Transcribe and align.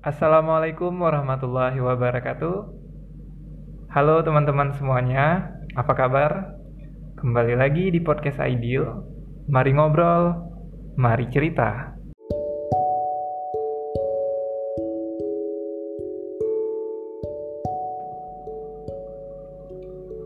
Assalamualaikum 0.00 0.96
warahmatullahi 0.96 1.76
wabarakatuh. 1.76 2.56
Halo 3.92 4.24
teman-teman 4.24 4.72
semuanya, 4.72 5.52
apa 5.76 5.92
kabar? 5.92 6.56
Kembali 7.20 7.52
lagi 7.52 7.92
di 7.92 8.00
podcast 8.00 8.40
Ideal. 8.40 9.04
Mari 9.52 9.76
ngobrol, 9.76 10.40
mari 10.96 11.28
cerita. 11.28 11.92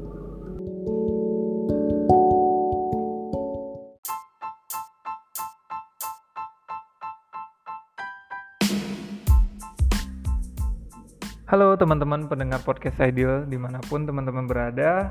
Halo 11.47 11.79
teman-teman 11.79 12.27
pendengar 12.27 12.59
podcast 12.59 12.99
Ideal 12.99 13.47
di 13.47 13.55
mana 13.55 13.79
pun 13.79 14.03
teman-teman 14.03 14.51
berada 14.51 15.07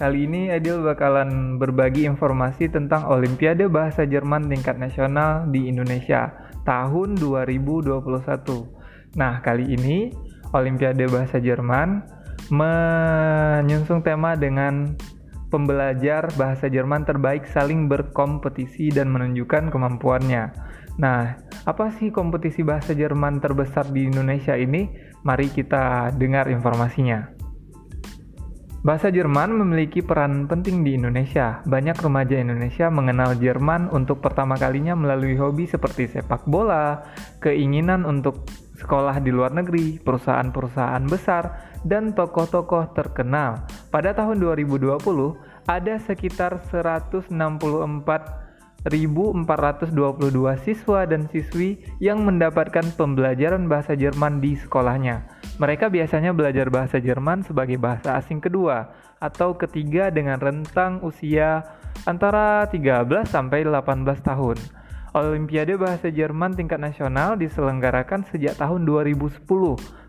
Kali 0.00 0.24
ini 0.24 0.48
Ideal 0.48 0.80
bakalan 0.80 1.60
berbagi 1.60 2.08
informasi 2.08 2.72
tentang 2.72 3.04
Olimpiade 3.04 3.68
Bahasa 3.68 4.08
Jerman 4.08 4.48
tingkat 4.48 4.80
nasional 4.80 5.44
di 5.52 5.68
Indonesia 5.68 6.32
tahun 6.64 7.20
2021 7.20 8.00
Nah 9.20 9.44
kali 9.44 9.76
ini 9.76 10.08
Olimpiade 10.56 11.04
Bahasa 11.04 11.36
Jerman 11.36 12.00
menyusung 12.48 14.00
tema 14.00 14.40
dengan 14.40 14.96
pembelajar 15.52 16.32
bahasa 16.40 16.72
Jerman 16.72 17.04
terbaik 17.04 17.44
saling 17.44 17.92
berkompetisi 17.92 18.88
dan 18.88 19.08
menunjukkan 19.08 19.68
kemampuannya. 19.72 20.52
Nah, 21.00 21.47
apa 21.68 21.92
sih 21.92 22.08
kompetisi 22.08 22.64
bahasa 22.64 22.96
Jerman 22.96 23.44
terbesar 23.44 23.92
di 23.92 24.08
Indonesia 24.08 24.56
ini? 24.56 24.88
Mari 25.20 25.52
kita 25.52 26.08
dengar 26.16 26.48
informasinya. 26.48 27.36
Bahasa 28.80 29.12
Jerman 29.12 29.52
memiliki 29.52 30.00
peran 30.00 30.48
penting 30.48 30.80
di 30.80 30.96
Indonesia. 30.96 31.60
Banyak 31.68 32.00
remaja 32.00 32.40
Indonesia 32.40 32.88
mengenal 32.88 33.36
Jerman 33.36 33.92
untuk 33.92 34.24
pertama 34.24 34.56
kalinya 34.56 34.96
melalui 34.96 35.36
hobi 35.36 35.68
seperti 35.68 36.08
sepak 36.08 36.48
bola, 36.48 37.04
keinginan 37.44 38.08
untuk 38.08 38.48
sekolah 38.80 39.20
di 39.20 39.28
luar 39.28 39.52
negeri, 39.52 40.00
perusahaan-perusahaan 40.00 41.04
besar, 41.04 41.76
dan 41.84 42.16
tokoh-tokoh 42.16 42.96
terkenal. 42.96 43.68
Pada 43.92 44.16
tahun 44.16 44.40
2020, 44.40 44.88
ada 45.68 45.94
sekitar 46.00 46.64
164 46.72 48.47
1.422 48.88 49.92
siswa 50.64 51.04
dan 51.04 51.28
siswi 51.28 51.76
yang 52.00 52.24
mendapatkan 52.24 52.82
pembelajaran 52.96 53.68
bahasa 53.68 53.92
Jerman 53.92 54.40
di 54.40 54.56
sekolahnya. 54.56 55.28
Mereka 55.60 55.92
biasanya 55.92 56.32
belajar 56.32 56.72
bahasa 56.72 56.96
Jerman 56.96 57.44
sebagai 57.44 57.76
bahasa 57.76 58.16
asing 58.16 58.40
kedua 58.40 58.88
atau 59.20 59.52
ketiga 59.54 60.08
dengan 60.08 60.40
rentang 60.40 61.04
usia 61.04 61.62
antara 62.08 62.64
13 62.72 63.28
sampai 63.28 63.68
18 63.68 64.24
tahun. 64.24 64.56
Olimpiade 65.12 65.74
Bahasa 65.80 66.12
Jerman 66.12 66.52
tingkat 66.56 66.80
nasional 66.80 67.36
diselenggarakan 67.36 68.28
sejak 68.28 68.56
tahun 68.56 68.84
2010. 68.84 69.44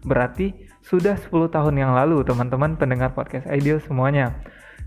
Berarti 0.06 0.54
sudah 0.84 1.16
10 1.20 1.52
tahun 1.52 1.76
yang 1.76 1.92
lalu 1.96 2.24
teman-teman 2.24 2.76
pendengar 2.80 3.16
podcast 3.16 3.48
Ideal 3.48 3.80
semuanya 3.84 4.36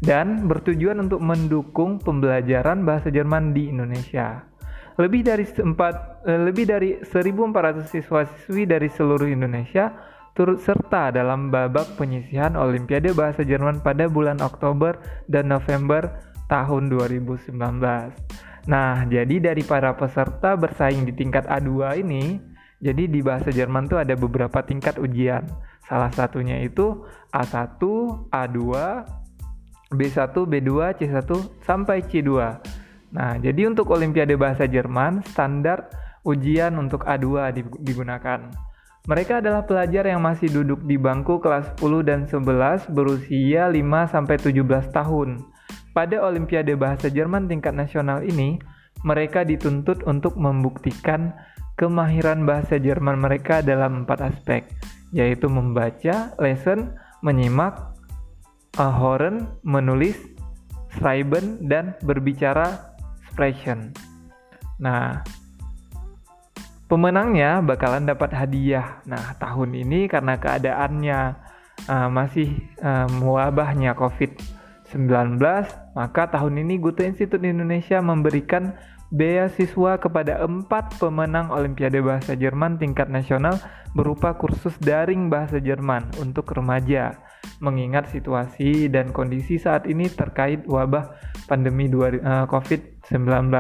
dan 0.03 0.51
bertujuan 0.51 0.99
untuk 0.99 1.23
mendukung 1.23 2.03
pembelajaran 2.03 2.83
bahasa 2.83 3.09
Jerman 3.09 3.55
di 3.55 3.71
Indonesia. 3.71 4.43
Lebih 4.99 5.23
dari 5.25 5.47
empat, 5.47 6.27
eh, 6.27 6.41
lebih 6.43 6.69
dari 6.69 6.91
1.400 7.01 7.89
siswa-siswi 7.89 8.69
dari 8.69 8.91
seluruh 8.91 9.31
Indonesia 9.31 9.95
turut 10.35 10.61
serta 10.61 11.13
dalam 11.15 11.49
babak 11.49 11.97
penyisihan 11.97 12.57
Olimpiade 12.59 13.13
Bahasa 13.15 13.45
Jerman 13.45 13.81
pada 13.81 14.09
bulan 14.09 14.41
Oktober 14.41 14.99
dan 15.29 15.49
November 15.49 16.09
tahun 16.49 16.93
2019. 16.93 18.13
Nah, 18.69 19.05
jadi 19.09 19.53
dari 19.53 19.63
para 19.65 19.97
peserta 19.97 20.55
bersaing 20.55 21.09
di 21.09 21.13
tingkat 21.17 21.49
A2 21.49 21.99
ini, 22.01 22.39
jadi 22.83 23.07
di 23.07 23.21
bahasa 23.23 23.55
Jerman 23.55 23.87
tuh 23.87 24.03
ada 24.03 24.15
beberapa 24.19 24.63
tingkat 24.63 24.99
ujian. 24.99 25.47
Salah 25.87 26.11
satunya 26.15 26.63
itu 26.63 27.03
A1, 27.35 27.79
A2, 28.31 28.59
B1, 29.95 30.35
B2, 30.35 30.71
C1 30.99 31.31
sampai 31.63 32.03
C2. 32.05 32.31
Nah, 33.13 33.37
jadi 33.37 33.69
untuk 33.69 33.93
Olimpiade 33.93 34.35
Bahasa 34.41 34.65
Jerman, 34.65 35.21
standar 35.29 35.93
ujian 36.25 36.75
untuk 36.81 37.05
A2 37.05 37.53
digunakan. 37.83 38.49
Mereka 39.03 39.43
adalah 39.43 39.67
pelajar 39.67 40.07
yang 40.07 40.23
masih 40.23 40.47
duduk 40.47 40.87
di 40.87 40.95
bangku 40.95 41.43
kelas 41.43 41.75
10 41.83 42.07
dan 42.07 42.21
11 42.31 42.87
berusia 42.95 43.67
5 43.67 43.83
sampai 44.07 44.37
17 44.39 44.95
tahun. 44.95 45.43
Pada 45.93 46.23
Olimpiade 46.25 46.73
Bahasa 46.79 47.11
Jerman 47.11 47.51
tingkat 47.51 47.75
nasional 47.75 48.23
ini, 48.23 48.63
mereka 49.03 49.43
dituntut 49.43 50.07
untuk 50.07 50.39
membuktikan 50.39 51.35
kemahiran 51.77 52.47
bahasa 52.47 52.79
Jerman 52.79 53.19
mereka 53.19 53.61
dalam 53.61 54.07
empat 54.07 54.23
aspek, 54.23 54.71
yaitu 55.11 55.51
membaca, 55.51 56.31
lesson, 56.39 56.95
menyimak, 57.27 57.92
Horen 58.81 59.53
menulis 59.61 60.17
schreiben 60.97 61.69
dan 61.69 61.97
berbicara 62.01 62.97
sprechen. 63.29 63.93
Nah, 64.81 65.21
pemenangnya 66.89 67.65
bakalan 67.65 68.05
dapat 68.05 68.33
hadiah. 68.37 69.01
Nah, 69.09 69.37
tahun 69.41 69.77
ini 69.77 70.09
karena 70.09 70.37
keadaannya 70.37 71.21
uh, 71.89 72.09
masih 72.13 72.53
uh, 72.85 73.09
mewabahnya 73.09 73.97
COVID-19, 73.97 75.41
maka 75.97 76.23
tahun 76.29 76.55
ini 76.61 76.77
Goethe 76.81 77.09
Institute 77.09 77.45
Indonesia 77.45 78.01
memberikan 78.01 78.77
beasiswa 79.13 80.01
kepada 80.01 80.41
empat 80.41 80.97
pemenang 80.97 81.53
Olimpiade 81.53 82.01
Bahasa 82.01 82.33
Jerman 82.33 82.81
tingkat 82.81 83.13
nasional 83.13 83.61
berupa 83.93 84.33
kursus 84.41 84.73
daring 84.81 85.29
bahasa 85.29 85.61
Jerman 85.61 86.09
untuk 86.17 86.49
remaja 86.57 87.21
mengingat 87.61 88.09
situasi 88.09 88.89
dan 88.89 89.13
kondisi 89.13 89.61
saat 89.61 89.85
ini 89.85 90.09
terkait 90.09 90.65
wabah 90.65 91.13
pandemi 91.45 91.93
uh, 91.93 92.49
COVID-19. 92.49 93.53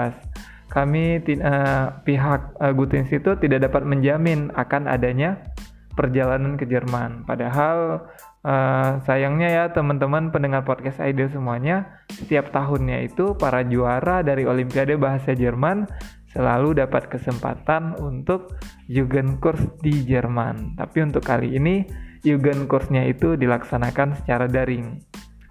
Kami 0.72 1.20
uh, 1.20 1.86
pihak 2.00 2.40
uh, 2.56 2.72
Goethe 2.72 2.96
Institute 2.96 3.36
tidak 3.44 3.68
dapat 3.68 3.84
menjamin 3.84 4.48
akan 4.56 4.88
adanya 4.88 5.51
perjalanan 5.92 6.56
ke 6.56 6.64
Jerman. 6.64 7.24
Padahal 7.28 8.08
uh, 8.44 8.90
sayangnya 9.04 9.48
ya 9.48 9.64
teman-teman 9.70 10.32
pendengar 10.32 10.64
podcast 10.64 11.00
Idol 11.00 11.28
semuanya, 11.28 12.04
setiap 12.08 12.50
tahunnya 12.50 13.06
itu 13.06 13.36
para 13.36 13.64
juara 13.64 14.24
dari 14.24 14.48
Olimpiade 14.48 14.96
Bahasa 14.96 15.36
Jerman 15.36 15.86
selalu 16.32 16.80
dapat 16.80 17.12
kesempatan 17.12 18.00
untuk 18.00 18.56
Jugendkurs 18.88 19.60
di 19.84 20.04
Jerman. 20.04 20.80
Tapi 20.80 21.04
untuk 21.04 21.22
kali 21.22 21.60
ini 21.60 21.84
Yugen 22.22 22.70
kursnya 22.70 23.02
itu 23.10 23.34
dilaksanakan 23.34 24.14
secara 24.22 24.46
daring. 24.46 25.02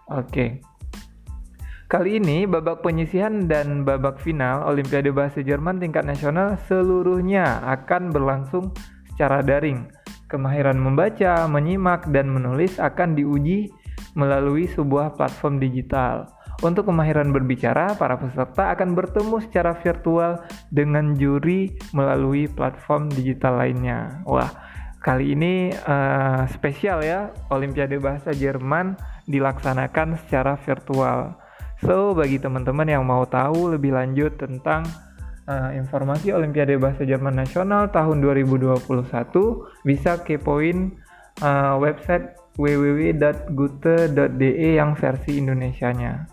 Oke. 0.07 0.63
Kali 1.91 2.23
ini 2.23 2.47
babak 2.47 2.79
penyisihan 2.87 3.51
dan 3.51 3.83
babak 3.83 4.23
final 4.23 4.63
Olimpiade 4.63 5.11
Bahasa 5.11 5.43
Jerman 5.43 5.83
tingkat 5.83 6.07
nasional 6.07 6.55
seluruhnya 6.71 7.59
akan 7.67 8.15
berlangsung 8.15 8.71
secara 9.11 9.43
daring. 9.43 10.00
Kemahiran 10.31 10.79
membaca, 10.79 11.43
menyimak, 11.51 12.07
dan 12.07 12.31
menulis 12.31 12.79
akan 12.79 13.19
diuji 13.19 13.67
melalui 14.15 14.71
sebuah 14.71 15.19
platform 15.19 15.59
digital. 15.59 16.31
Untuk 16.63 16.87
kemahiran 16.87 17.35
berbicara, 17.35 17.99
para 17.99 18.15
peserta 18.15 18.71
akan 18.71 18.95
bertemu 18.95 19.43
secara 19.43 19.75
virtual 19.75 20.39
dengan 20.71 21.19
juri 21.19 21.75
melalui 21.91 22.47
platform 22.47 23.11
digital 23.11 23.59
lainnya. 23.59 24.23
Wah, 24.23 24.47
Kali 25.01 25.33
ini 25.33 25.73
uh, 25.73 26.45
spesial 26.53 27.01
ya, 27.01 27.33
Olimpiade 27.49 27.97
Bahasa 27.97 28.37
Jerman 28.37 28.93
dilaksanakan 29.25 30.21
secara 30.21 30.53
virtual. 30.61 31.41
So, 31.81 32.13
bagi 32.13 32.37
teman-teman 32.37 32.85
yang 32.85 33.09
mau 33.09 33.25
tahu 33.25 33.73
lebih 33.73 33.97
lanjut 33.97 34.37
tentang 34.37 34.85
uh, 35.51 35.75
informasi 35.75 36.31
Olimpiade 36.31 36.79
Bahasa 36.79 37.03
Jerman 37.03 37.35
Nasional 37.35 37.91
tahun 37.91 38.23
2021, 38.23 38.79
bisa 39.83 40.23
kepoin 40.23 40.95
uh, 41.43 41.75
website 41.75 42.39
www.gute.de 42.55 43.19
yang 44.75 44.95
versi 44.95 45.39
Indonesianya. 45.39 46.27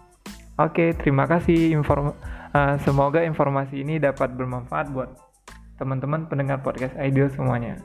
Oke, 0.58 0.94
terima 0.98 1.26
kasih. 1.30 1.74
Inform 1.74 2.14
uh, 2.54 2.74
semoga 2.82 3.22
informasi 3.22 3.82
ini 3.82 3.98
dapat 4.02 4.34
bermanfaat 4.34 4.90
buat 4.90 5.10
teman-teman 5.78 6.26
pendengar 6.26 6.58
podcast 6.62 6.98
Ideal 6.98 7.30
semuanya. 7.30 7.78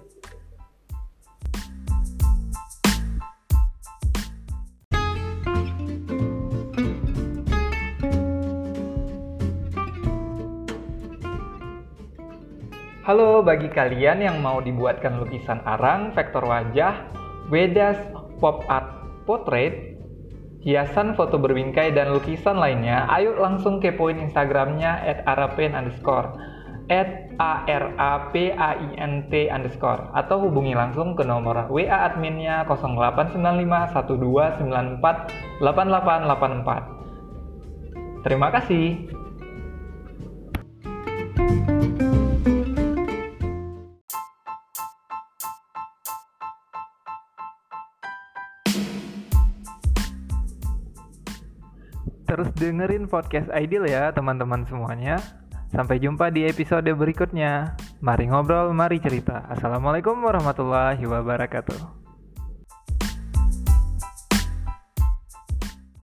Halo 13.04 13.44
bagi 13.44 13.68
kalian 13.68 14.24
yang 14.24 14.40
mau 14.40 14.64
dibuatkan 14.64 15.20
lukisan 15.20 15.60
arang, 15.68 16.16
vektor 16.16 16.40
wajah, 16.48 17.12
Wedas 17.52 18.00
Pop 18.40 18.64
Art 18.72 18.96
Portrait, 19.28 20.00
hiasan 20.64 21.12
foto 21.12 21.36
berbingkai 21.36 21.92
dan 21.92 22.16
lukisan 22.16 22.56
lainnya, 22.56 23.04
ayo 23.12 23.36
langsung 23.36 23.84
kepoin 23.84 24.24
Instagramnya 24.24 25.04
at 25.04 25.28
underscore. 25.28 26.32
At 26.88 27.36
a 27.44 27.68
r 27.68 27.92
a 28.00 28.32
p 28.32 28.56
a 28.56 28.72
i 28.80 28.96
n 28.96 29.28
t 29.28 29.52
underscore. 29.52 30.08
Atau 30.16 30.48
hubungi 30.48 30.72
langsung 30.72 31.12
ke 31.20 31.28
nomor 31.28 31.68
WA 31.76 32.08
adminnya 32.08 32.64
0895 32.64 34.00
Terima 38.24 38.48
kasih. 38.48 39.12
Terus 52.34 52.50
dengerin 52.58 53.06
podcast 53.06 53.46
Ideal 53.54 53.86
ya 53.86 54.10
teman-teman 54.10 54.66
semuanya. 54.66 55.22
Sampai 55.70 56.02
jumpa 56.02 56.34
di 56.34 56.50
episode 56.50 56.90
berikutnya. 56.90 57.78
Mari 58.02 58.26
ngobrol, 58.26 58.74
mari 58.74 58.98
cerita. 58.98 59.46
Assalamualaikum 59.54 60.18
warahmatullahi 60.18 61.06
wabarakatuh. 61.06 62.03